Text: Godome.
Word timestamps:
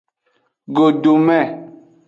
Godome. 0.75 1.39